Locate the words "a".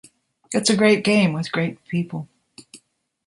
0.71-0.75